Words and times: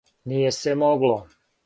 Није 0.31 0.53
се 0.55 0.73
могло. 0.85 1.13